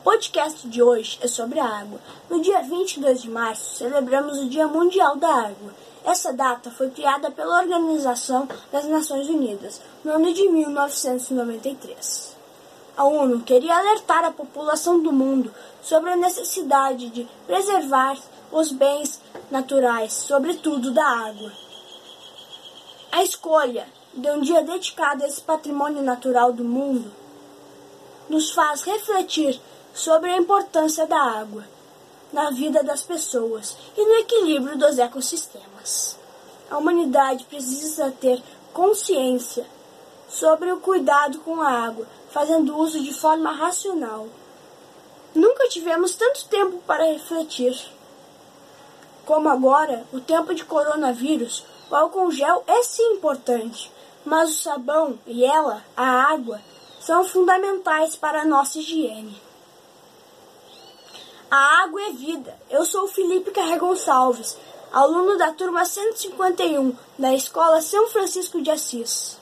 O 0.00 0.02
podcast 0.02 0.66
de 0.66 0.82
hoje 0.82 1.18
é 1.20 1.28
sobre 1.28 1.60
a 1.60 1.66
água. 1.66 2.00
No 2.30 2.40
dia 2.40 2.62
22 2.62 3.20
de 3.20 3.28
março, 3.28 3.76
celebramos 3.76 4.38
o 4.38 4.48
Dia 4.48 4.66
Mundial 4.66 5.16
da 5.16 5.28
Água. 5.28 5.74
Essa 6.02 6.32
data 6.32 6.70
foi 6.70 6.88
criada 6.88 7.30
pela 7.30 7.60
Organização 7.60 8.48
das 8.72 8.86
Nações 8.86 9.28
Unidas 9.28 9.78
no 10.02 10.12
ano 10.12 10.32
de 10.32 10.48
1993. 10.48 12.34
A 12.96 13.04
ONU 13.04 13.40
queria 13.42 13.76
alertar 13.76 14.24
a 14.24 14.32
população 14.32 15.02
do 15.02 15.12
mundo 15.12 15.52
sobre 15.82 16.08
a 16.08 16.16
necessidade 16.16 17.10
de 17.10 17.28
preservar 17.46 18.16
os 18.50 18.72
bens 18.72 19.20
naturais, 19.50 20.14
sobretudo 20.14 20.92
da 20.92 21.06
água. 21.06 21.52
A 23.12 23.22
escolha 23.22 23.86
de 24.14 24.30
um 24.30 24.40
dia 24.40 24.62
dedicado 24.62 25.24
a 25.24 25.26
esse 25.26 25.42
patrimônio 25.42 26.00
natural 26.00 26.54
do 26.54 26.64
mundo 26.64 27.12
nos 28.30 28.50
faz 28.50 28.80
refletir 28.80 29.60
sobre 29.94 30.30
a 30.30 30.36
importância 30.36 31.06
da 31.06 31.20
água 31.20 31.64
na 32.32 32.50
vida 32.50 32.82
das 32.82 33.02
pessoas 33.02 33.76
e 33.96 34.04
no 34.04 34.14
equilíbrio 34.14 34.78
dos 34.78 34.98
ecossistemas. 34.98 36.16
A 36.70 36.78
humanidade 36.78 37.44
precisa 37.44 38.12
ter 38.20 38.42
consciência 38.72 39.66
sobre 40.28 40.70
o 40.70 40.78
cuidado 40.78 41.40
com 41.40 41.60
a 41.60 41.68
água, 41.68 42.06
fazendo 42.30 42.76
uso 42.78 43.02
de 43.02 43.12
forma 43.12 43.50
racional. 43.50 44.28
Nunca 45.34 45.68
tivemos 45.68 46.14
tanto 46.14 46.44
tempo 46.44 46.80
para 46.86 47.04
refletir. 47.04 47.76
Como 49.26 49.48
agora, 49.48 50.04
o 50.12 50.20
tempo 50.20 50.54
de 50.54 50.64
coronavírus, 50.64 51.64
o 51.90 51.96
álcool 51.96 52.30
gel 52.30 52.62
é 52.66 52.82
sim 52.84 53.14
importante, 53.14 53.90
mas 54.24 54.50
o 54.50 54.54
sabão 54.54 55.18
e 55.26 55.44
ela, 55.44 55.84
a 55.96 56.32
água, 56.32 56.60
são 57.00 57.24
fundamentais 57.24 58.14
para 58.14 58.42
a 58.42 58.44
nossa 58.44 58.78
higiene. 58.78 59.49
A 61.50 61.82
água 61.82 62.00
é 62.02 62.12
vida. 62.12 62.56
Eu 62.70 62.84
sou 62.84 63.08
Felipe 63.08 63.50
Carregonçalves, 63.50 64.56
aluno 64.92 65.36
da 65.36 65.52
turma 65.52 65.84
151 65.84 66.94
da 67.18 67.34
Escola 67.34 67.80
São 67.80 68.06
Francisco 68.06 68.62
de 68.62 68.70
Assis. 68.70 69.36